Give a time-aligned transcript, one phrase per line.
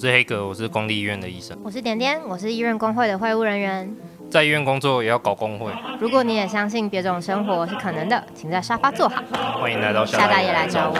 [0.00, 1.54] 我是黑格，我是公立医院的医生。
[1.62, 3.94] 我是点点，我是医院工会的会务人员。
[4.30, 5.70] 在医院工作也要搞工会。
[5.98, 9.22] 如果你也相信别种生活是可能的，请在沙发坐好。
[9.60, 10.94] 欢迎来到夏大爷来找我。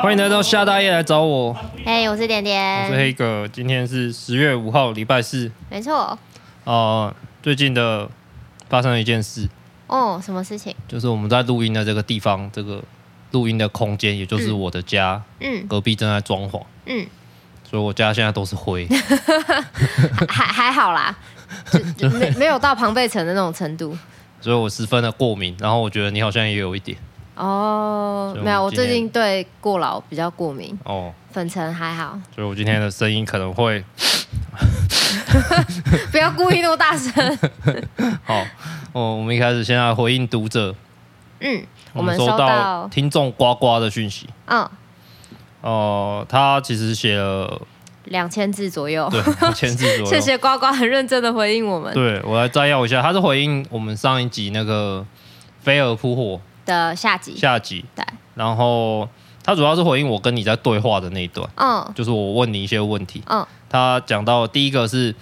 [0.00, 1.54] 欢迎来到夏大爷来找我。
[1.84, 3.46] 嘿，我是点点，我是黑格。
[3.46, 5.52] 今天是十月五号，礼拜四。
[5.68, 6.18] 没错。
[6.64, 8.08] 呃，最近的
[8.70, 9.50] 发生了一件事。
[9.86, 10.74] 哦，什么事情？
[10.88, 12.82] 就是我们在录音的这个地方，这个
[13.32, 17.06] 录音的空间，也就是我的家，嗯，隔壁正在装潢，嗯，
[17.68, 18.86] 所以我家现在都是灰，
[20.28, 21.14] 还还好啦，
[22.18, 23.96] 没没有到庞贝城的那种程度，
[24.40, 26.96] 所以我十分的过敏，然后我觉得你好像也有一点，
[27.34, 33.84] 哦，没有，我最近对过劳比较过敏，哦，粉尘还好，所以我今天的声音可能会，
[36.10, 37.38] 不要故意那么大声，
[38.24, 38.44] 好。
[38.92, 40.72] 哦，我们一开始先来回应读者。
[41.40, 44.28] 嗯，我们收到听众呱呱的讯息。
[44.46, 44.60] 嗯。
[45.62, 47.60] 哦、呃，他其实写了
[48.04, 49.08] 两千字左右。
[49.10, 50.06] 对，两千字左右。
[50.06, 51.92] 谢谢呱呱，很认真的回应我们。
[51.92, 55.04] 对，我来摘要一下，他是回应我们上一集那个
[55.60, 57.36] 飞蛾扑火的下集。
[57.36, 57.84] 下集。
[57.96, 58.04] 对。
[58.34, 59.08] 然后
[59.42, 61.48] 他主要是回应我跟你在对话的那一段。
[61.56, 61.92] 嗯。
[61.96, 63.22] 就是我问你一些问题。
[63.26, 63.44] 嗯。
[63.74, 65.12] 他讲到第一个是，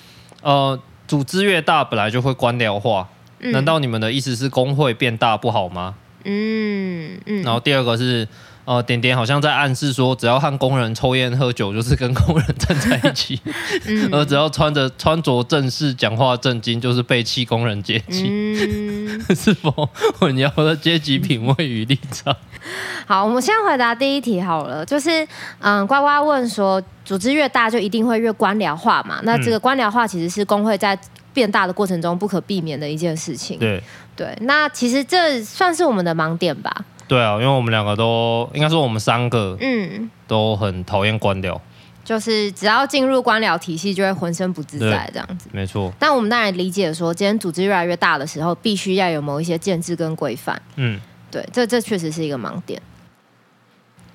[0.42, 3.08] 呃，组织越大，本来就会官僚化。
[3.38, 5.94] 难道你们的意思是工会变大不好吗？
[6.24, 7.42] 嗯嗯。
[7.42, 8.28] 然后第二个是，
[8.64, 13.36] 呃，点点好像在暗示说，只要和工人抽烟喝酒，就是跟工人站在一起；
[13.86, 18.26] 嗯、而只要穿着穿着正式、讲话正经，就是背弃工人阶级。
[18.28, 19.70] 嗯、 是否
[20.18, 22.34] 混淆了阶级品味与立场？
[23.06, 25.26] 好，我们先回答第一题好了，就是
[25.58, 29.20] 嗯，呱呱问说，组织越大就一定会越官僚化嘛？
[29.24, 30.98] 那这个官僚化其实是工会在。
[31.34, 33.58] 变大的过程中不可避免的一件事情。
[33.58, 33.82] 对
[34.14, 36.70] 对，那其实这算是我们的盲点吧？
[37.12, 41.60] 对啊，因为我们两个都应该说我们三个，嗯，都很讨厌官僚，
[42.02, 45.46] 就是只要进入官僚体系就会浑身不自在这样子。
[45.52, 45.92] 没错。
[45.98, 50.58] 但我们当然理解说，今天组织越来越大的时候，必须要有某一些建制跟规范。
[50.76, 50.98] 嗯，
[51.30, 52.80] 对，这这确实是一个盲点。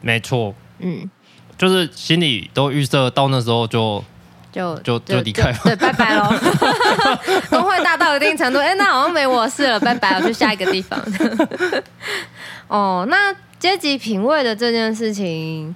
[0.02, 0.56] 没错。
[0.80, 1.08] 嗯，
[1.56, 4.04] 就是心里都预设到那时候就。
[4.50, 6.24] 就就就离开了，对，拜拜喽。
[7.50, 11.00] 工会大到一定程度，哎、欸，那好像没我事了，拜拜，我去下一个地方。
[12.68, 15.74] 哦，那阶级品味的这件事情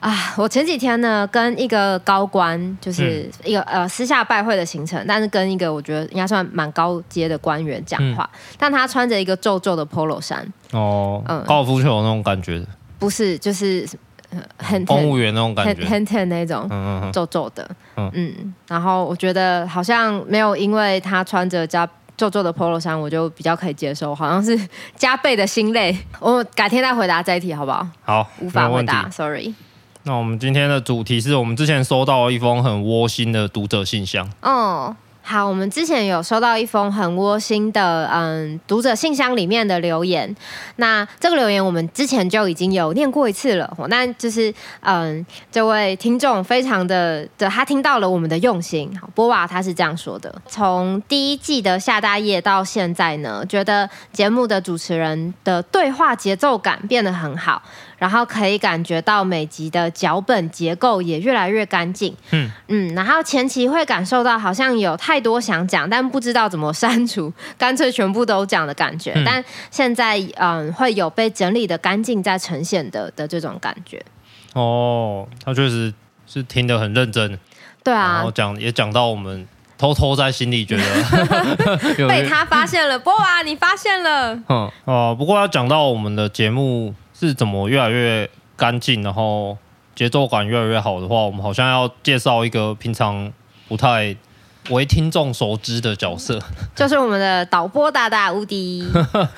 [0.00, 12.66] 啊，我前几天呢跟一个高官，就是一个、嗯、呃私下拜会的行程，但是跟一个我觉得应该算蛮高阶的官员讲话，嗯、但他穿着一个皱皱的 Polo 衫，哦，嗯，高尔夫球那种感觉的，
[12.98, 13.86] 不是，就是。
[14.58, 24.58] 很公务员那种感觉，很很那种，嗯嗯皱皱的，嗯嗯，然后我觉得好像没有因为他穿着加皱皱的 Polo 衫，我就比较可以接受，好像是
[24.96, 25.96] 加倍的心累。
[26.20, 27.86] 我改天再回答这一题好不好？
[28.02, 29.54] 好，无法回答，sorry。
[30.02, 34.28] 那我们今天的主题是我们之前收到了一封很窝心的读者信箱。
[34.42, 34.94] 哦。
[35.30, 40.34] 好，我们之前有收到一封很窝心的，嗯，读者信箱里面的留言。
[40.76, 43.70] 那这个留言我们之前就已经有念过一次了。
[43.88, 44.50] 那就是，
[44.80, 48.90] 嗯，这位听众非常的的，他听到了我们的用心。
[49.14, 57.62] 波娃他是这样说的：从第一季的夏大业到现在呢，觉得节目的主持人的对话节奏感变得很好。
[57.98, 69.12] 然后可以感觉到每集的脚本结构也越来越干净，嗯嗯，然后前期会感受到好像有太多想讲，但不知道怎么删除，干脆全部都讲的感觉。
[69.16, 74.00] 嗯、但现在嗯，会有被整理的干净在呈现的的这种感觉。
[74.54, 75.92] 哦，他确实
[76.26, 77.38] 是听得很认真，
[77.82, 80.84] 对啊，然后讲也讲到我们偷偷在心里觉得
[82.08, 86.94] 被他发现了，波娃你发现了，嗯 哦，不过要讲到我们的节目。
[87.18, 89.56] 是怎么越来越干净，然后
[89.94, 93.32] 节奏感越来越好的话，我们好像要介绍一个平常
[93.66, 94.14] 不太
[94.70, 96.38] 为听众熟知的角色，
[96.76, 98.86] 就是我们的导播大大无敌。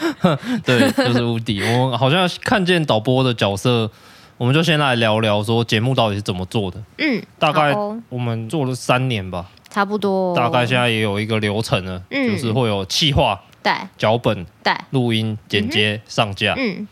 [0.64, 1.62] 对，就是无敌。
[1.62, 3.90] 我们好像看见导播的角色，
[4.36, 6.82] 我们就先来聊聊说节目到底是怎么做的。
[6.98, 7.74] 嗯，大概
[8.08, 10.36] 我们做了三年吧，差不多。
[10.36, 16.54] 大概现在也有一个流程了，嗯、就是会有企划、对脚本、对录音、剪接、嗯、上架。
[16.58, 16.86] 嗯。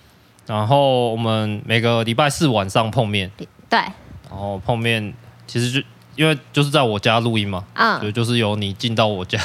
[0.48, 3.30] 然后我们每个礼拜四晚上碰面，
[3.68, 3.78] 对。
[3.78, 5.12] 然后碰面
[5.46, 5.86] 其实就
[6.16, 9.38] 因为就是在我家录音嘛，嗯，对，就是由你进到我家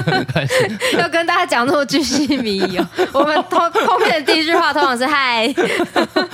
[0.98, 2.88] 要跟大家讲那么巨细靡遗哦。
[3.12, 5.46] 我们通碰面的第一句话通常是嗨。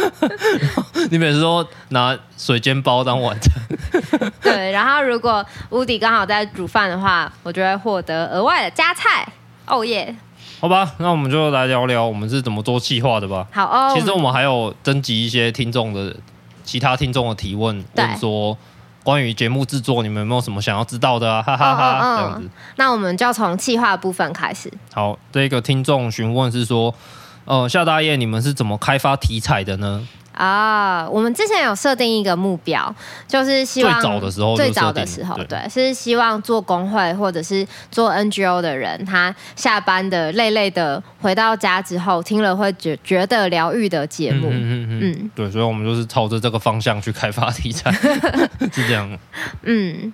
[1.11, 3.53] 你每次都拿水煎包当晚餐，
[4.41, 4.71] 对。
[4.71, 9.27] 然后如果屋迪刚好在煮饭的话，我就会获得额外的加菜。
[9.67, 10.15] 哦耶！
[10.67, 13.47] 好吧，那我们就来聊聊我们是怎么做企划的吧。
[13.53, 13.95] 好哦。
[13.95, 16.13] 其实我们还有征集一些听众的
[16.65, 18.59] 其他听众的提问，问说
[19.05, 21.41] 关于节目制作，你们有没有什么想要知道的啊？
[21.41, 22.51] 哈哈哈，哈，这样子。
[22.75, 24.69] 那我们就从企划部分开始。
[24.93, 26.93] 好，这个听众询问是说，
[27.45, 30.05] 呃，夏大业，你们是怎么开发题材的呢？
[30.37, 32.94] 啊，我们之前有设定一个目标，
[33.27, 44.49] 就是希望最早的时候，最早的时候，对，是希望做工会或者是做 NGO 的人，他下班的累累的回到家之后，听了会觉觉得疗愈的节目。
[44.50, 47.91] 嗯嗯嗯，嗯，对，所以我们就是朝着这个方向去开发题材，
[48.73, 49.19] 是这样。
[49.62, 50.12] 嗯。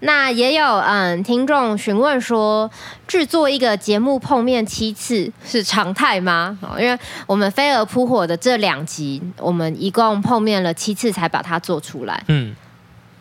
[0.00, 2.70] 那也有嗯，听众询问说，
[3.08, 6.56] 制作一个节目碰面七次是常态吗？
[6.62, 6.96] 哦，因为
[7.26, 12.22] 我们飞蛾扑火的这两集，我们一共碰面了七次才把它做出来。
[12.28, 12.54] 嗯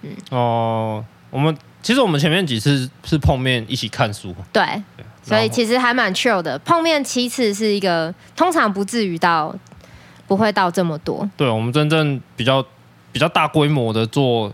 [0.03, 4.63] 嗯哦，我们其实我们前面几次是碰面一起看书，对，
[4.95, 6.59] 对，所以其实还蛮 chill 的。
[6.59, 9.51] 碰面七次是一个通常不至于到
[10.27, 11.27] 不会到这么多。
[11.35, 12.63] 对，我们真正比较
[13.11, 14.53] 比较大规模的做。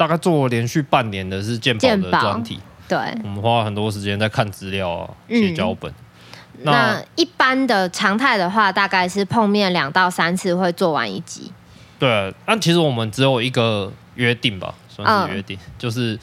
[0.00, 2.58] 大概做了连续半年的是鉴宝的专题，
[2.88, 5.92] 对，我们花了很多时间在看资料啊，写脚本。
[5.92, 11.52] 嗯、那，那一般的常态的话，大概是碰面两到三次会做完一集。
[11.98, 16.18] 对，但其实我们只有一个约定吧，算是约定，嗯、就是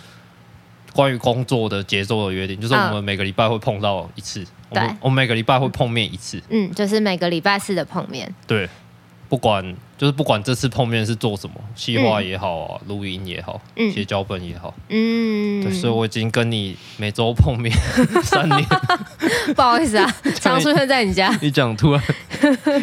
[0.92, 8.68] 关于工作的节奏的约定，就是我们每个礼拜会碰到一次，我们，我们每个礼拜会碰面一次，嗯，就是每个礼拜四的碰面，对。
[9.30, 13.60] 不管就是不管这次碰面是做什么，企划也好啊，录、嗯、音也好，
[13.94, 17.76] 写脚本也好，嗯，对，所以我已经跟你每周碰面
[18.24, 18.66] 三年，
[19.54, 21.30] 不好意思啊，常出现在你家。
[21.42, 22.02] 你讲突然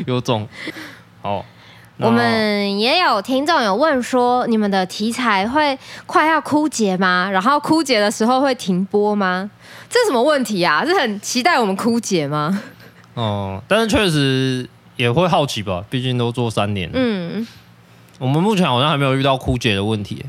[0.07, 0.47] 有种，
[1.23, 1.45] 好，
[1.99, 7.31] 我们也有听众有问说，你们的题材会快要枯竭吗？
[7.31, 9.51] 然后枯竭的时候会停播吗？
[9.89, 10.85] 这是什么问题啊？
[10.85, 12.61] 是很期待我们枯竭吗？
[13.15, 14.69] 哦、嗯，但是确实。
[14.97, 16.91] 也会好奇吧，毕竟都做三年。
[16.93, 17.47] 嗯，
[18.19, 20.25] 我们目前好像还没有遇到枯竭的问题。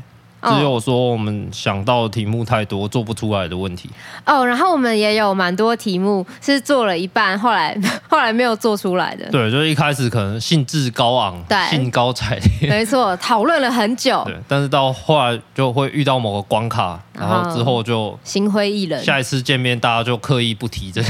[0.46, 3.90] 只有说我们想到的题目太多，做不出来的问题。
[4.24, 7.76] 哦，然后我们也有蛮多题目是做了一半，后来
[8.08, 9.28] 后来没有做出来的。
[9.30, 14.22] 对，就是一开始可能兴致高昂，对，兴高采烈，没错，讨论了很久。
[14.26, 19.02] 对，但是到后来就会遇到某个关卡，然后之后就心灰意冷。
[19.02, 21.08] 下一次见面，大家就刻意不提这个。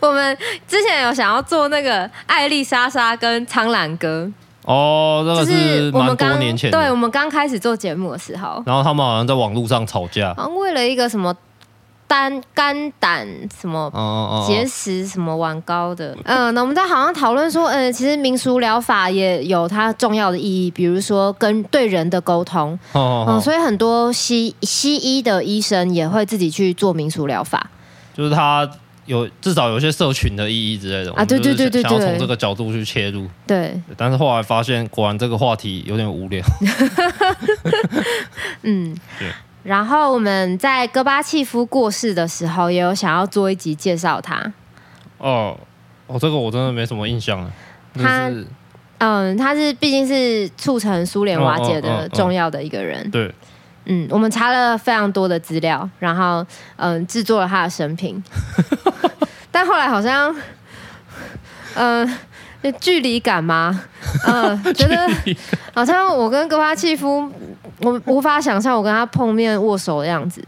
[0.02, 0.36] 我们
[0.66, 4.30] 之前有想要做那个艾丽莎莎跟苍蓝鸽。
[4.68, 11.34] 哦，那个是蛮多年前，对，我们刚开始做节目的时候，然后他们好像在网络上吵架，好像为了一个什么
[12.06, 13.26] 单肝胆
[13.58, 13.90] 什么
[14.46, 27.70] 结石什么碗高的，嗯，那我们在好像讨论说，嗯，其实民俗疗法也有它重要的意义，比如说跟对人的沟通，嗯，所以很多西西医的医生也会自己去做民俗疗法，
[28.14, 28.70] 就是他。
[29.08, 36.44] 有至少有些社群的意义之类的啊，对对对对，想要从这个角度去切入，对，但是后来发现果然这个话题有点无聊。
[38.62, 39.28] 嗯，对。
[39.64, 44.52] 然后我们在戈巴契夫过世的时候，也有想要做一集介绍他。
[45.16, 45.58] 哦，
[46.06, 47.50] 哦，这个我真的没什么印象了。
[47.94, 48.30] 他，
[48.98, 53.10] 嗯，他是毕竟是促成苏联瓦解的重要的一个人。
[53.10, 53.34] 对。
[53.88, 56.46] 嗯，我们查了非常多的资料，然后
[56.76, 58.22] 嗯，制作了他的生平，
[59.50, 60.34] 但后来好像，
[61.74, 62.18] 嗯，
[62.80, 63.82] 距离感吗？
[64.26, 65.08] 嗯， 觉得
[65.74, 67.30] 好像我跟戈巴契夫，
[67.80, 70.44] 我无法想象我跟他碰面握手的样子。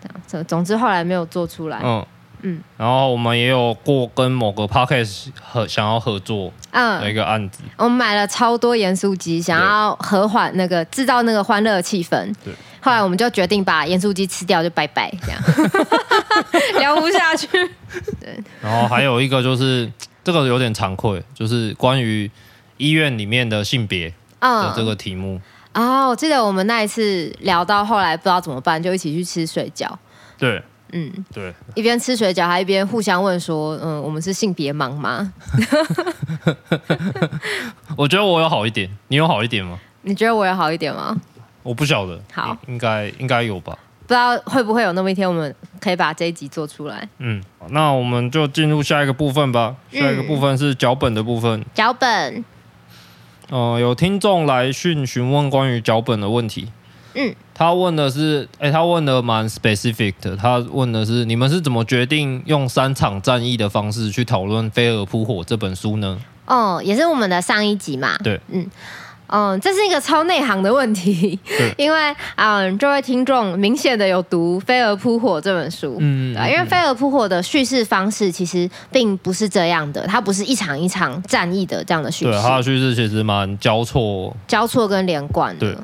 [0.00, 1.80] 这样，总之后来没有做出来。
[1.82, 2.06] 嗯
[2.42, 12.34] 嗯，然后我们也有过跟某个 podcast 合想要合作的一个案子，我们买了超多盐酥鸡，想要和缓那个制造那个欢乐的气氛。
[12.44, 12.52] 对。
[12.80, 15.40] 后来我们就决定把盐酥鸡吃掉，就拜拜，这样
[16.78, 17.46] 聊不下去。
[18.20, 19.90] 对，然后还有一个就是
[20.22, 22.30] 这个有点惭愧，就是关于
[22.76, 25.40] 医院里面的性别的这个题目。
[25.72, 29.88] 哦，我记得我们那一次聊到后来不知道怎么办，就一起去吃水饺。
[30.36, 30.62] 对，
[30.96, 35.32] 嗯，对，一边吃水饺还一边互相问说：“嗯，我们是性别盲吗？”
[37.98, 39.76] 我觉得我有好一点，你有好一点吗？
[40.02, 41.20] 你觉得我有好一点吗？
[41.64, 43.76] 我不晓得，好，应该应该有吧？
[44.06, 47.08] 不知道会不会有那么一天，我们可以把这一集做出来。
[47.18, 49.74] 嗯，那我们就进入下一个部分吧。
[49.90, 51.64] 下一个部分是脚本的部分。
[51.74, 52.44] 脚本。
[53.50, 56.70] 呃，有听众来讯询问关于脚本的问题。
[57.14, 60.36] 嗯，他问的是，哎、欸，他问的蛮 specific 的。
[60.36, 66.18] 他问的是，你们是怎么决定用三场战役的方式去讨论《飞蛾扑火》这本书呢？
[66.46, 68.18] 哦，也是我们的上一集嘛。
[68.18, 68.68] 对，嗯。
[69.28, 71.36] 嗯，这是一个超内行的问题，
[71.78, 85.74] 因为嗯，这位听众明显的有读《飞蛾扑火》这本书，嗯，对，因为《飞蛾扑火》的叙事方式其实并不是这样的，它不是一场一场战役的这样的叙事，对，它的叙事其实蛮交错、交错跟连贯的，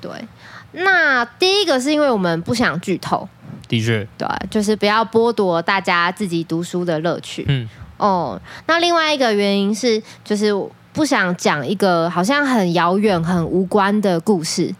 [0.00, 0.28] 对，对。
[0.76, 3.28] 那第一个是因为我们不想剧透，
[3.68, 10.52] 的确，对，就是不要剥夺大家自己读书的乐趣，嗯，哦，那另外一个原因是就是。
[10.96, 14.74] 不想讲一个好像很遥远、很无关的故事。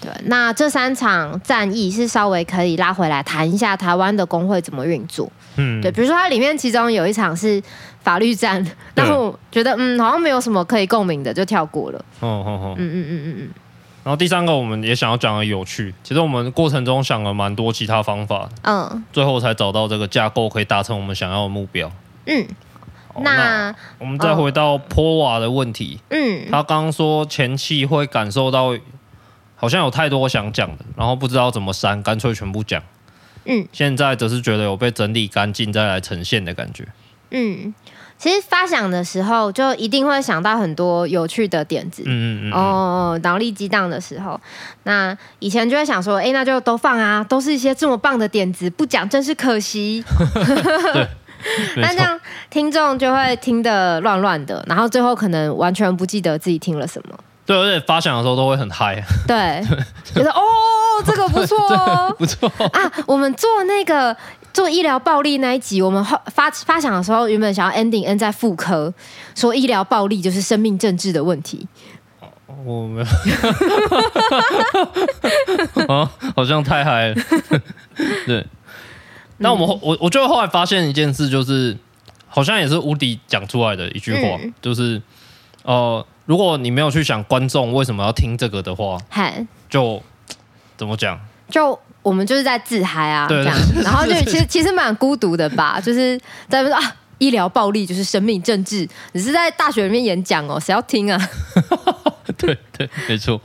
[0.00, 5.28] 对，那这三场战役是稍微可以拉回来谈一下台湾的工会怎么运作。
[5.56, 7.60] 嗯，对，比如说它里面其中有一场是
[8.04, 8.64] 法律战，
[8.94, 11.98] 然后我觉得嗯好像没有什么可以共鸣的，就跳过了。
[12.20, 13.48] 哦哦哦，嗯嗯嗯嗯嗯。
[14.04, 21.90] 然后第三个我们也想要讲的有趣，其实我们过程中想了蛮多其他方法，嗯，最后才找到这个架构可以达成我们想要的目标。
[22.26, 22.46] 嗯。
[23.20, 28.72] 那，那我们再回到坡瓦的问题，嗯，他刚刚说前期会感受到
[29.56, 32.80] 好像有太多想讲的，然后不知道怎么删，干脆全部讲，
[33.44, 36.86] 嗯，现在则是觉得有被整理干净再来呈现的感觉，
[37.32, 37.74] 嗯，
[38.18, 44.38] 其实发想的时候就一定会想到很多有趣的点子，嗯嗯嗯，哦，脑力激荡的时候，
[44.82, 50.04] 那以前就会想说，哎，那就都放啊，都是一些这么棒的点子，不讲真是可惜，
[50.92, 51.06] 对。
[51.76, 52.18] 那这样
[52.50, 57.16] 听众就会听得乱乱的，然后最后可能完全不记得自己听了什么。
[57.46, 59.00] 对，而且发想的时候都会很嗨。
[59.24, 59.62] 对，
[60.12, 60.42] 觉得哦，
[61.06, 62.92] 这个不错哦，不错啊。
[63.06, 64.14] 我们做那个
[64.52, 68.92] 做医疗暴力那一集，我们发发想的时候，原本想要 ending end 在妇科，
[69.34, 71.66] 说医疗暴力就是生命政治的问题。
[72.64, 73.00] 我没
[75.76, 77.14] 有，啊，好像太嗨了。
[78.26, 78.44] 对。
[79.36, 81.76] 那我们后我我就后来发现一件事，就是
[82.26, 85.00] 好像也是无敌讲出来的一句话，嗯、就是
[85.62, 90.02] 呃，如果你没有去想观众为什么要听这个的话，嘿就
[90.76, 91.16] 怎么讲？
[91.48, 96.80] 就我们就是在自嗨啊，对这样，然后就 其实其实蛮孤独的吧，就是在说啊，
[97.18, 101.28] 医疗暴力就是生命政治，你是在大学里面演讲哦，谁要听啊？
[102.38, 103.38] 对对，没错。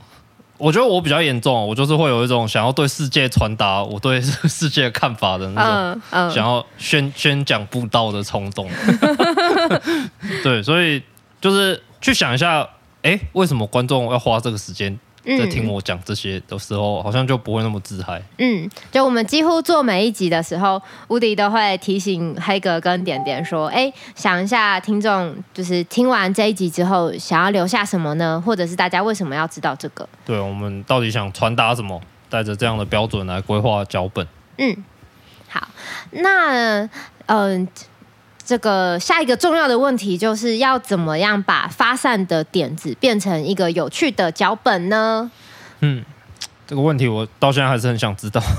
[0.56, 8.70] 我觉得我比较严重，我就是会有一种想要对世界传达我对世界的看法的那种，想要宣宣讲布道的冲动。
[10.42, 11.02] 对，所以
[11.40, 12.60] 就是去想一下，
[13.02, 14.96] 哎、欸，为什么观众要花这个时间？
[15.24, 18.22] 在听我讲这些的时候，好像就不会那么自嗨。
[18.38, 28.42] 嗯，就我们几乎做每一集的时候，乌迪都会提醒黑格跟点点说：“哎，想一下听众，就是听完这一集之后，想要留下什么呢？
[28.44, 32.00] 或者是大家为什么要知道这个？”对，我们到底想传达什么？
[32.28, 34.26] 带着这样的标准来规划脚本。
[34.58, 34.84] 嗯，
[35.48, 35.68] 好，
[36.10, 36.90] 那嗯。
[37.26, 37.68] 呃
[38.44, 45.30] 这个下一个重要的问题就是要怎么样把发散的点子变成一个有趣的脚本呢？
[45.80, 46.04] 嗯，
[46.66, 48.42] 这个问题我到现在还是很想知道。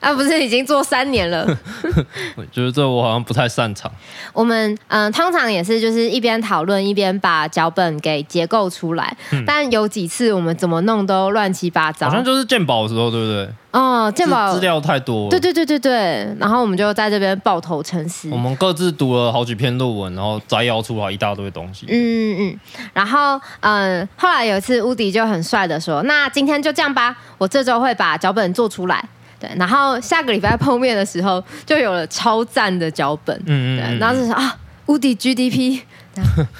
[0.00, 1.46] 啊，不是已经做三年了？
[2.36, 3.92] 我觉得这我好像不太擅长。
[4.32, 12.08] 我们嗯、呃，通常也是就是一边讨论一边把脚本给结构出来，嗯、但有几次我们怎么弄都乱七八糟。
[12.08, 13.48] 好像就是鉴宝的时候，对不对？
[13.72, 15.30] 哦，鉴宝资料太多了。
[15.30, 18.28] 对对对对对，然后我们就在这边抱头沉思。
[18.30, 21.86] 我们各自读了好几篇论文，然后摘要出来一大堆东西。
[21.88, 22.60] 嗯嗯，
[22.92, 29.04] 然后嗯，后来有一次乌迪就很帅的说：“那今天就这样吧，我这周会把脚本做出来。”
[29.38, 33.36] 对，然后下个礼拜碰面的时候就有了超赞的脚本。
[33.46, 35.80] 嗯嗯，对，然后就是啊，乌迪 GDP，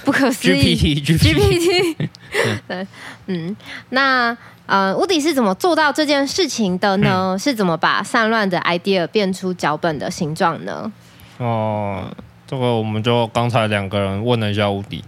[0.05, 2.09] 不可思议 GPT GPT。
[2.69, 2.87] 对，
[3.27, 3.57] 嗯，
[3.89, 4.37] 那。
[4.71, 7.33] 呃，乌迪是怎么做到这件事情的呢？
[7.33, 10.93] 嗯、是怎么把散乱的 idea 变出脚本的形状呢？
[11.39, 15.03] 哦、呃，这个我们就刚才两个人问了一下乌迪，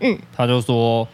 [0.00, 1.06] 嗯，他就说，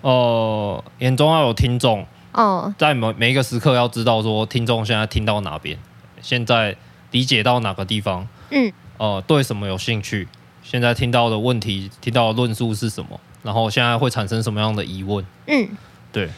[0.00, 5.78] 呃，眼中要有听众，哦，在每每一个时刻要知道说听众现在听到哪边，
[6.20, 6.74] 现在
[7.12, 10.26] 理解到哪个地方，嗯，呃，对什么有兴趣，
[10.64, 15.68] 现在听到的问题、听到的论述是什么，然后现在会产生什么样的疑问，嗯，
[16.10, 16.28] 对。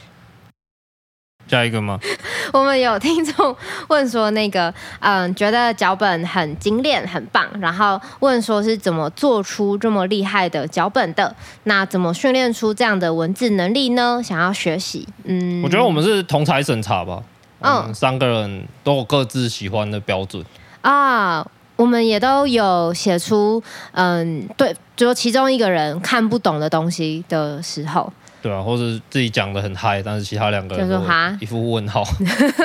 [1.48, 1.98] 下一个吗？
[2.52, 3.56] 我们有听众
[3.88, 11.34] 问说，那个嗯，觉得脚本很精炼、很棒，然后问说是怎么做出这么厉害的脚本的？
[11.64, 14.20] 那怎么训练出这样的文字能力呢？
[14.22, 17.22] 想要学习，嗯，我觉得我们是同台审查吧，
[17.60, 20.44] 嗯，三个人都有各自喜欢的标准
[20.80, 23.62] 啊，我们也都有写出，
[23.92, 28.12] 嗯，对，就其中一个人看不懂的东西的时候。
[28.46, 32.04] 对啊，或者自己讲的很嗨，但是其他两个人就说哈一副问号。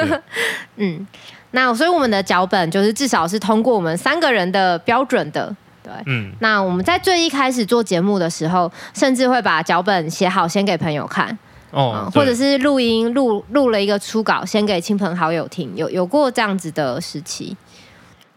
[0.77, 1.07] 嗯，
[1.51, 5.55] 那所以我们的脚本就是至少是通过我们三个人的标准的。
[5.81, 6.31] 对，对，嗯。
[6.39, 11.35] 那我们在最一开始做节目的时候，甚至会把脚本写好，先给朋友看。
[11.71, 12.07] 哦。
[12.13, 15.75] 或者是录音录录了一个初稿，先给亲朋好友听。
[15.75, 17.57] 有有过这样子的时期，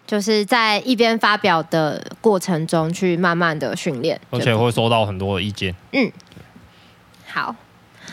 [0.07, 5.75] 就是在一边发表的过程中，去慢慢的训练，而且会收到很多的意见。
[5.93, 6.11] 嗯。
[7.35, 7.57] 好。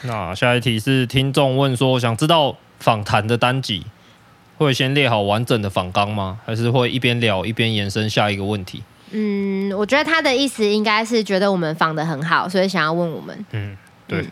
[0.03, 3.85] 那下一题是听众问说，想知道访谈的单集
[4.57, 6.39] 会先列好完整的访纲吗？
[6.43, 8.83] 还是会一边聊一边延伸下一个问题？
[9.11, 13.45] 嗯，我觉得他的意思应该是觉得我们访的很好，所以想要问我们。
[13.51, 13.77] 嗯，
[14.11, 14.25] 对。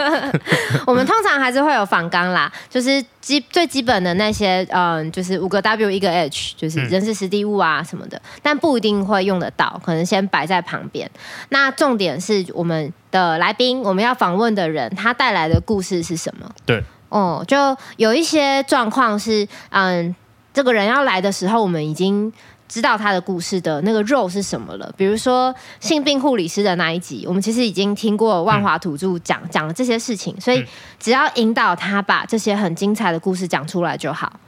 [0.86, 11.08] 我们通常还是会有访纲啦，就是基最基本的那些，嗯，就是五个 W 一个 H，就是人事实地物啊什么的，嗯，但不一定会用得到，可能先摆在旁边。
[11.50, 16.50] 那重点是我们的来宾，我们要访问的人，他带来的故事是什么？
[16.66, 20.14] 对，哦，就有一些状况是，嗯，
[20.52, 22.32] 这个人要来的时候，我们已经
[22.74, 24.92] 知道他的故事的那个肉是什么了。
[24.96, 30.64] 比如说性病护理师的那一集，我们其实已经听过万华土著讲讲了这些事情，所以
[30.98, 34.40] 只要引导他把这些很精彩的故事讲出来就好。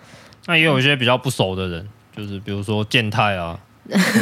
[0.46, 3.56] 那也有一些比较不熟的人，就是比如说健太啊。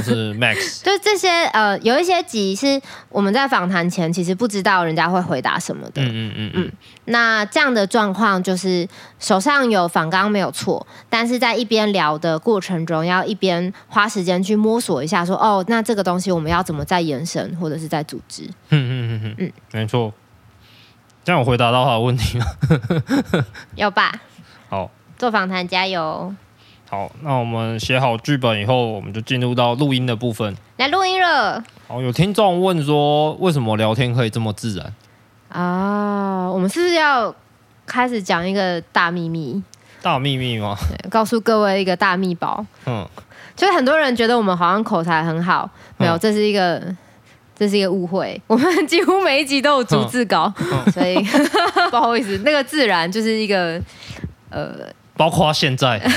[0.02, 6.02] 是 Max， 就这些呃，有一些集是我们在访谈前其实不知道人家会回答什么的。
[6.02, 6.72] 嗯嗯嗯嗯。
[7.06, 18.44] 那这样的状况就是手上有访纲没有错，但是在一边聊的过程中，要一边花时间去摸索一下说，说哦，那这个东西我们要怎么再延伸，或者是在组织。
[18.44, 20.12] 嗯嗯嗯嗯嗯，没错。
[21.24, 22.44] 这样我回答到他的问题吗？
[23.76, 24.12] 有吧。
[24.68, 26.34] 好，做访谈加油。
[26.94, 30.56] 好，那我们写好剧本以后，我们就进入到录音的部分。
[30.76, 31.60] 来录音了。
[31.88, 34.92] 好，有听众问说，为什么聊天可以这么自然？
[35.48, 37.34] 啊，我们是不是要
[37.84, 39.60] 开始讲一个大秘密？
[40.02, 40.76] 大秘密吗？
[40.88, 42.64] 对，告诉各位一个大秘宝。
[42.86, 43.04] 嗯，
[43.56, 46.80] 就是很多人觉得我们好像口才很好，没有，这是一个，
[47.58, 48.40] 这是一个误会。
[48.46, 51.16] 我们几乎每一集都有逐字稿，嗯、所以
[51.90, 53.82] 不好意思，那个自然就是一个
[54.50, 54.86] 呃。
[55.16, 55.98] 包括现在，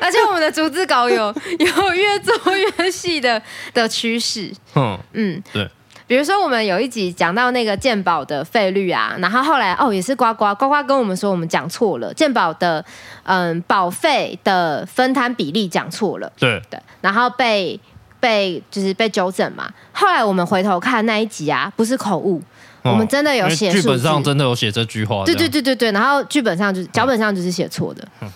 [0.00, 3.40] 而且我们的逐字稿有有越做越细的
[3.72, 4.52] 的趋势。
[4.74, 5.68] 嗯嗯，对。
[6.06, 12.82] 比如说，我们有一集讲到那个鉴宝的费率啊，然后后来哦，也是呱呱呱呱跟我们说我们讲错了，鉴宝的
[13.24, 16.32] 嗯保费的分摊比例讲错了。
[16.38, 17.78] 对对，然后被
[18.18, 19.70] 被就是被纠正嘛。
[19.92, 22.42] 后来我们回头看那一集啊，不是口误。
[22.82, 25.24] 我们真的有写，剧本上真的有写这句话。
[25.24, 28.30] 对对对对对，然后剧本上就是脚本上就是写错的，嗯、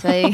[0.00, 0.24] 所以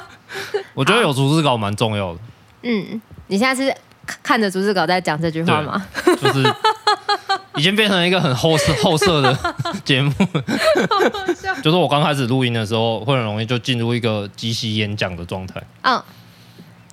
[0.74, 2.20] 我觉得有逐字稿蛮重要的。
[2.62, 3.74] 嗯，你现在是
[4.22, 5.86] 看着逐字稿在讲这句话吗？
[6.20, 6.54] 就是
[7.56, 9.38] 已经变成一个很后色后色的
[9.84, 10.12] 节目。
[11.62, 15.62] 就是我刚开始录音的时候，会很容易就进入一个即席演讲的状态。
[15.82, 16.02] 嗯。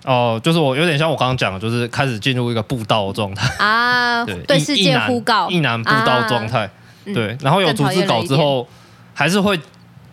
[0.06, 3.48] 哦，就是我有点像我刚刚讲的，就是开始进入一个布道的状态。
[3.64, 6.70] 啊， 对，对世界呼告，一男布道状态，
[7.06, 8.68] 对，然后有逐字稿之后，
[9.14, 9.58] 还是会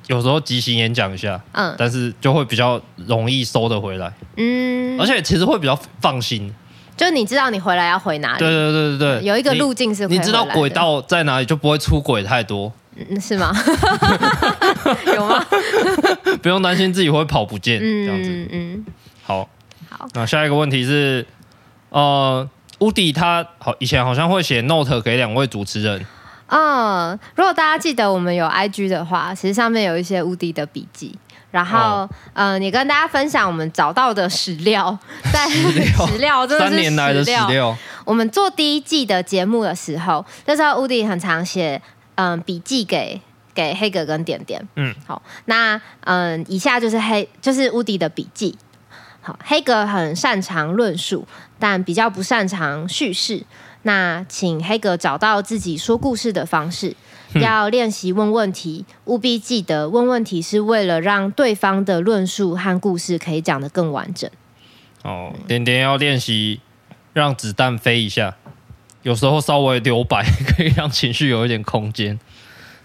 [0.07, 6.53] 有时候即兴演讲一下，嗯，但是就会比较容易收得回来，嗯，而且其实会比较放心，
[6.97, 13.53] 就是你知道你回来要回哪里，对对对对对，有一个路径是你知道轨道在哪里，就不会出轨太多，嗯，是吗？
[15.15, 15.45] 有吗？
[16.43, 18.85] 不用担心自己会跑不见，这样子，嗯，
[19.25, 19.49] 好。
[20.15, 21.27] 那下一个问题是，
[21.91, 26.07] 呃，Woody 他好以前好像会写 note 给两位主持人。
[26.49, 31.17] 嗯，如果大家记得我们有 IG 的话，其实上面有一些 Woody 的笔记。
[31.53, 34.97] 然后，哦、呃，你跟大家分享我们找到的史料，
[35.33, 37.77] 在史料，真的是三年来的史料。
[38.05, 41.83] 我们做第一季的节目的时候，那时候 Woody 很常写
[42.15, 43.21] 嗯、呃、笔记给
[43.53, 44.65] 给黑格跟点点。
[44.77, 48.57] 嗯，好，那嗯、呃，以下就是黑就是 Woody 的笔记。
[49.23, 51.27] 好，黑格很擅长论述，
[51.59, 53.45] 但比较不擅长叙事。
[53.83, 56.95] 那请黑格找到自己说故事的方式，
[57.35, 64.31] 要练习问问题，务必记得问问题是为了让对方的论述和故事可以讲得更完整。
[65.03, 66.61] 哦，点点要练习
[67.15, 68.37] 让子弹飞一下，
[69.03, 72.19] 有时候稍微留白可以让情绪有一点空间。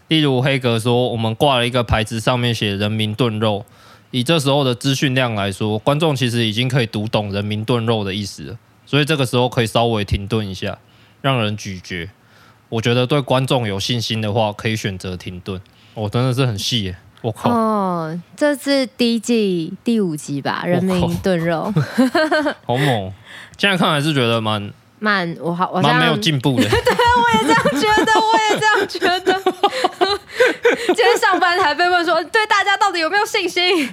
[0.07, 3.65] 例如黑格说，我们挂了一个牌子，上面写“人民炖肉”。
[4.11, 10.77] 以这时候的资讯量来说，观众其实已经可以读懂“人民炖肉”的意思了，所以这个时候可以稍微停顿一下，
[11.21, 12.09] 让人咀嚼。
[12.69, 15.59] 我觉得对观众有信心的话，可以选择停顿。
[15.93, 16.97] 我、哦、真的是很细耶！
[17.21, 17.49] 我靠！
[17.49, 21.73] 哦，这是第一季第五集吧？“人民炖肉
[22.65, 23.13] ”，好猛！
[23.57, 24.71] 现在看还是觉得蛮。
[24.99, 26.63] 慢，我好，我蛮没有进步的。
[26.67, 29.54] 对，我也这样觉得，我也这样觉得。
[30.87, 33.89] 今天上班还被问说，对大家到底有没有信心？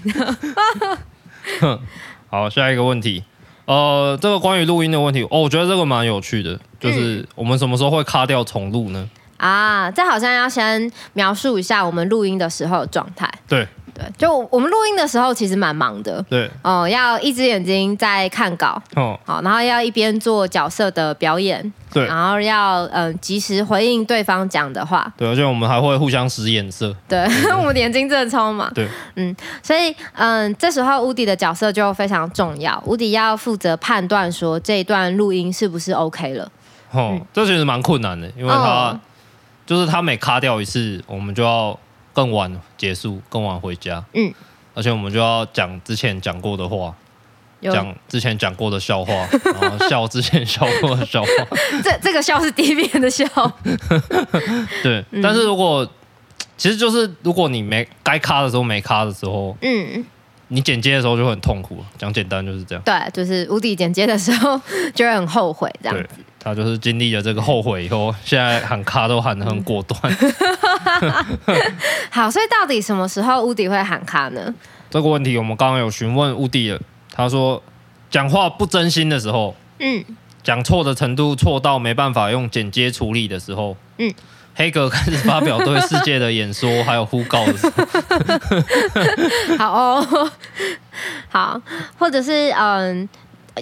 [2.31, 3.25] 好，下一个问题，
[3.67, 9.09] 呃，这个关于录音的问题，哦，我觉得这个蛮有趣的，就是我们什么时候会卡掉重录呢？
[9.37, 13.29] 啊，这好像要先描述一下我们录音的时候的状态。
[13.49, 13.67] 对。
[14.03, 16.25] 对，就我们录音的时候其实蛮忙的。
[16.29, 27.53] 对，哦，要一只眼睛在看稿，哦，好，然后要一边做角色的表演，对，然后要嗯及时回应对方讲的话，对，而且我们还会互相使眼色，对，对。
[27.57, 36.45] 我们眼睛真的超忙，对，嗯，所以嗯，这时候乌迪的角色就非常重要，乌迪要负责判断说这一段录音是不是 OK 了，
[36.91, 39.01] 哦，嗯、这其实蛮困难的，因为他、哦、
[39.65, 41.79] 就是他每卡掉一次，我们就要。
[42.13, 44.05] 更晚结束，更晚回家。
[44.15, 44.33] 嗯，
[44.75, 46.95] 而且我们就要讲之前讲过的话，
[47.61, 49.13] 讲之前讲过的笑话，
[49.61, 51.29] 然后笑之前笑过的笑话。
[51.83, 53.25] 这这个笑是第一遍的笑。
[54.83, 55.89] 对，嗯、但是如果
[56.57, 60.05] 其实就是如果你没该卡的时候没卡的时候，嗯，
[60.49, 61.79] 你剪接的时候就会很痛苦。
[61.97, 62.83] 讲简单就是这样。
[62.85, 64.61] 对，就是无底剪接的时候
[64.95, 66.09] 就会很后悔这样子。
[66.45, 69.99] 他就是经历了这个后悔以后，现在喊卡都喊的很果断。
[72.11, 74.53] 好，所以到底什么时候乌迪会喊卡呢？
[74.91, 76.81] 这个问题我们刚刚有询问乌迪了，
[77.15, 77.63] 他说
[78.11, 80.05] 讲话不真心的时候，嗯，
[80.43, 84.13] 讲错的程度错到没办法用剪接处理的时候，嗯，
[84.55, 90.31] 黑格开始发表对世界的演说还有呼告的时候， 好哦，
[91.29, 91.63] 好，
[91.97, 93.09] 或者是嗯。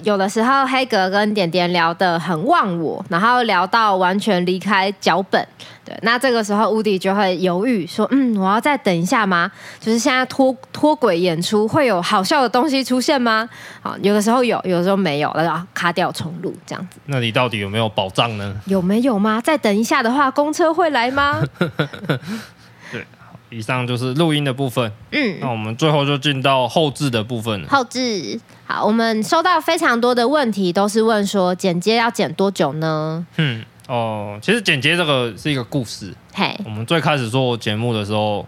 [0.03, 5.45] 有的时候，黑格跟点点聊得很忘我，然后聊到完全离开脚本。
[5.83, 9.51] 对，那这个时候乌迪就会犹豫说：“嗯，我要再等一下吗？
[9.79, 13.49] 就是现在脱脱轨演出会有好笑的东西出现吗？”
[13.81, 16.99] 好，有的时候有，有的时候没有，然后卡掉重录这样子。
[17.07, 18.55] 那你到底有没有保障呢？
[18.65, 19.41] 有没有吗？
[19.43, 21.41] 再等一下的话，公车会来吗？
[22.91, 23.05] 对，
[23.51, 24.91] 以上就是录音的部分。
[25.11, 27.63] 嗯，那我们最后就进到后置的部分。
[27.67, 28.39] 后置。
[28.65, 33.27] 好，我们收到非常多的问题，都是问说剪接要剪多久呢？
[33.35, 36.13] 嗯，哦，其实剪接这个是一个故事。
[36.33, 38.47] 嘿，我们最开始做节目的时候，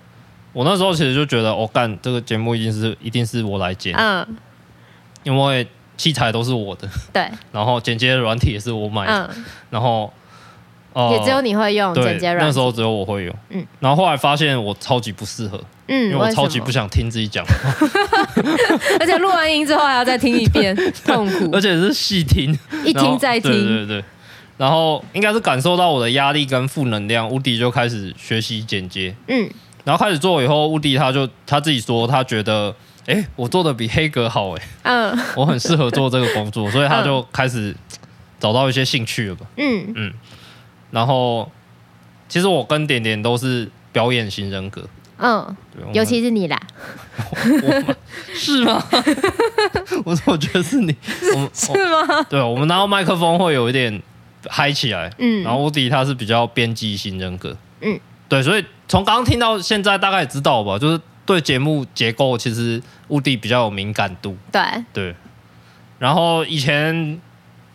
[0.54, 4.26] 我那时候其实就觉得，我、哦、干这个节目一定是一定是我来剪，嗯，
[5.24, 10.12] 因为器材都是我的，对， 然后剪接软体也是我买的，嗯、然后。
[10.94, 13.36] 呃、也只有你会用剪接软件，那时候只有我会用。
[13.50, 17.44] 嗯，然后后来发现我超级不适合，嗯，因为我超级不想听自己讲
[19.00, 20.76] 而且录完音之后还要再听一遍，
[21.06, 21.50] 痛苦。
[21.52, 23.52] 而且是细听，一听再听。
[23.52, 24.04] 对对对。
[24.56, 29.14] 然后应该是感受到我的压力跟负能量，乌迪就开始学习剪接。
[29.28, 29.50] 嗯，
[29.84, 32.74] 然后开始做以后，乌迪他就他自己说，他觉得，
[33.08, 37.76] 哎，我做的比黑格好，哎，嗯，我很适合做这个工作，所以他就开始
[38.40, 39.46] 找到一些兴趣了吧。
[39.58, 40.14] 嗯嗯。
[40.94, 41.52] 然后，
[42.30, 45.58] 其实我跟点点都是表演型人格，嗯，
[45.92, 46.62] 尤其是你啦，
[48.36, 48.80] 是吗？
[50.06, 50.96] 我我觉得是你，
[51.52, 52.24] 是吗？
[52.30, 54.00] 对，我们拿到麦克风会有一点
[54.48, 64.62] 嗨起来，嗯，然后乌迪他是比较编辑型人格，嗯，对，所以从刚刚听到现在大概也知道吧，就是对节目结构其实乌迪比较有敏感度，对。
[64.94, 65.16] 对，
[65.98, 67.20] 然后以前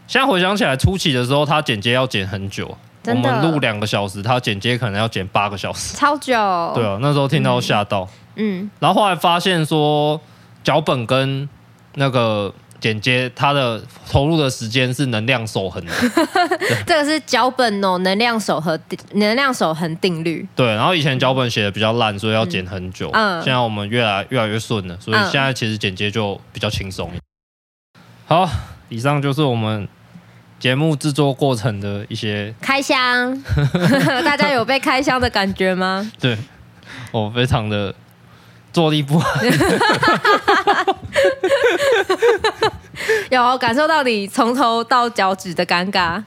[0.07, 2.78] 现在回想起来初期的时候，他剪接要剪很久。
[3.09, 6.33] 我们录两个小时，他剪接可能要剪八个小时，超久。
[6.75, 8.09] 对啊，那时候听到吓到。
[8.37, 10.21] 嗯，嗯，然后后来发现说，
[10.62, 11.49] 脚本跟
[11.94, 15.92] 那个剪接，它的投入的时间是能量守恒的。
[16.87, 20.47] 这个是脚本哦，能量守恒定能量守恒定律。
[20.55, 23.11] 对，然后以前脚本写的比较烂，所以要剪很久。
[23.12, 27.11] 嗯，现在我们越来越来越顺了，所以现在其实剪接就比较轻松。
[28.27, 28.49] 好，
[28.88, 29.88] 以上就是我们。
[30.59, 33.42] 节目制作过程的一些开箱，
[34.25, 36.11] 大家有被开箱的感觉吗？
[36.21, 36.37] 对，
[37.12, 37.94] 我非常的
[38.73, 39.44] 坐立不安，
[43.31, 46.23] 有感受到你从头到脚趾的尴尬。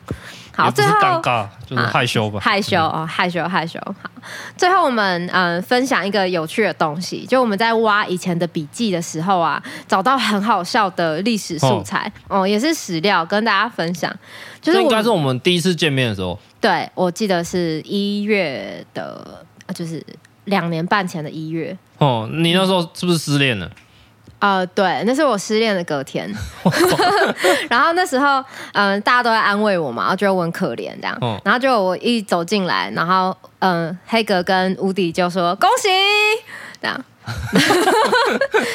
[0.54, 3.80] 好，最后尴尬就是害羞吧， 害羞哦，害羞害羞。
[3.80, 4.10] 好，
[4.58, 14.14] 最后我们嗯分享一个有趣的东西，就我们在挖以前的笔记的时候啊，找到很好笑的历史素材哦，也是史料跟大家分享。
[14.62, 20.06] 就是应该是我们第一次见面的时候，对，我记得是一月的，就是
[20.46, 21.76] 两年半前的一月。
[21.98, 23.70] 哦，你那时候是不是失恋了？
[24.42, 26.28] 呃，对，那是我失恋的隔天，
[27.70, 35.90] 然后那时候，嗯、呃，大家都在安慰我嘛，然后觉得我很可怜这样，哦、然后就我一走进来，然后，嗯、呃，黑格跟乌迪就说恭喜，
[36.82, 37.00] 这样，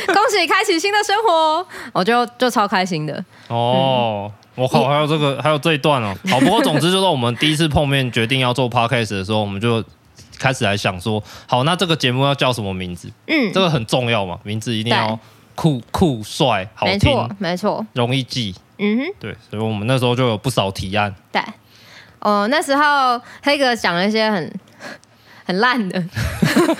[0.06, 3.24] 恭喜开启新的生活，我就就超开心的。
[3.48, 6.14] 哦，嗯、我靠，还有这个，还有这一段哦。
[6.30, 9.82] 好，不过总之就是我们第一次碰面，决定要做 podcast 的时候，我们就
[10.38, 13.10] 开始来想说，好，那这个节目要叫什么名字？
[13.26, 15.18] 嗯，这个很重要嘛，名字一定要。
[15.56, 18.54] 酷酷帅，好听，没错，没错，容易记。
[18.78, 21.12] 嗯哼，对，所以我们那时候就有不少提案。
[21.32, 21.42] 对，
[22.20, 24.52] 哦，那时候黑哥讲了一些很
[25.46, 26.02] 很烂的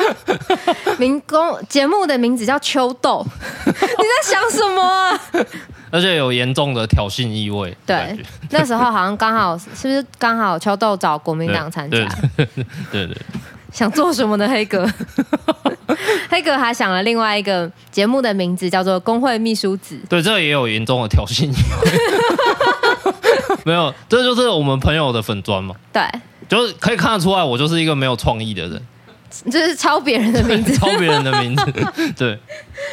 [0.99, 3.25] 民工节目的名字叫秋豆，
[3.67, 5.21] 你在想什么啊？
[5.91, 7.75] 而且有严重的挑衅意味。
[7.87, 8.19] 对，
[8.51, 11.97] 那时候好像刚好是不是刚好秋豆找国民党参加？
[12.37, 13.17] 对对，对，对对。
[13.72, 14.88] 想做什么呢黑哥？
[16.29, 19.94] 黑哥还想了另外一个节目的名字，叫做《工会秘书子》。
[20.09, 23.14] 对，这个也有严重的挑衅意味。
[23.64, 25.74] 没有，这就是我们朋友的粉砖嘛。
[25.92, 26.02] 对，
[26.48, 28.83] 就是可以看得出来，我就是一个没有创意的人。
[29.50, 31.64] 就是抄别人的名字， 抄别人的名字。
[32.16, 32.38] 对，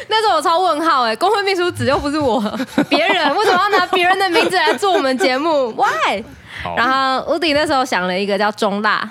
[0.08, 2.38] 那时候我抄问号哎，工会秘书子又不是我，
[2.88, 6.22] 别人为什么要拿别人的名字来做我们节目？Why？
[6.76, 9.10] 然后乌迪那时候想了一个叫中辣。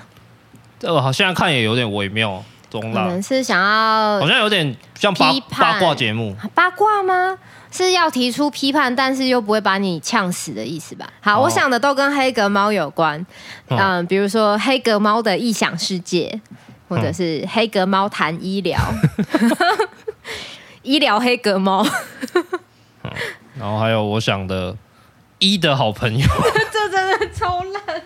[0.83, 3.03] 这个好像看也有点微妙，中辣。
[3.03, 6.35] 我们是想要，好像有点像八八卦节目。
[6.53, 7.37] 八卦吗？
[7.71, 11.07] 是要提出批判，但是又不会把你呛死的意思吧？
[11.21, 13.25] 好，哦、我想的都跟黑格猫有关。
[13.69, 16.41] 嗯，嗯，比如说黑格猫的异想世界，
[16.89, 18.77] 或者是黑格猫谈医疗，
[20.83, 21.87] 医疗黑格猫。
[23.57, 24.75] 然后还有我想的
[25.39, 26.27] 医的好朋友，
[26.73, 28.01] 这真的超烂。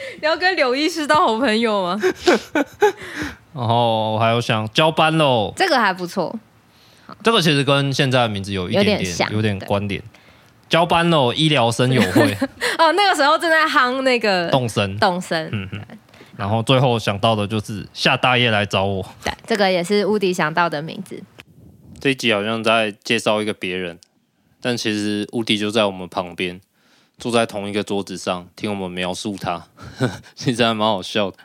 [0.20, 2.00] 你要跟柳医师当好朋友吗？
[3.52, 6.34] 然后我还有想交班喽，这个还不错。
[7.22, 10.02] 这个其实跟现在的名字有一点点有点像，有点关联。
[10.68, 12.32] 交班喽，医疗生友会。
[12.78, 15.48] 哦，那个时候正在夯那个动身，动身。
[15.52, 15.80] 嗯嗯。
[16.36, 19.04] 然后最后想到的就是夏大爷来找我。
[19.24, 21.20] 对，这个也是乌迪想到的名字。
[22.00, 23.98] 这一集好像在介绍一个别人，
[24.62, 26.60] 但其实乌迪就在我们旁边。
[27.20, 29.62] 坐在同一个桌子上听我们描述他，
[30.34, 31.36] 其实还蛮好笑的。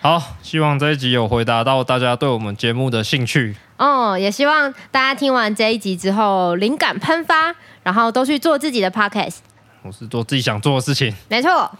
[0.00, 3.56] 好，希望这一集有回答到大家对我们节目的兴趣。
[3.78, 9.38] 哦，也希望大家听完这一集之后灵感喷发，然后都去做自己的 podcast。
[9.82, 11.12] 我是做自己想做的事情。
[11.28, 11.70] 没错。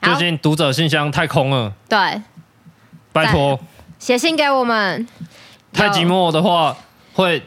[0.00, 1.72] 最近读者信箱太空了。
[1.88, 1.98] 对。
[3.12, 3.58] 拜托。
[3.98, 5.08] 写信给我们。
[5.72, 6.76] 太寂寞的话
[7.14, 7.42] 会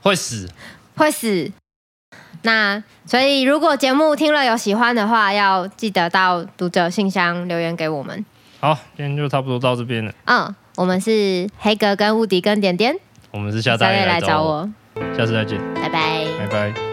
[0.00, 0.48] 会死。
[0.96, 1.52] 会死。
[2.42, 8.24] 那所以，如果节目听了有喜欢的话，要记得到读者信箱留言给我们。
[8.60, 10.12] 好，今天就差不多到这边了。
[10.26, 12.96] 嗯，我们是黑格跟乌迪跟点点，
[13.30, 14.70] 我们是下大业来，找我，
[15.16, 16.89] 下次再见，拜拜，拜拜。